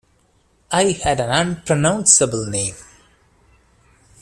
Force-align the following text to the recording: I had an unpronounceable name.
I 0.71 0.93
had 1.03 1.19
an 1.19 1.29
unpronounceable 1.29 2.47
name. 2.47 2.73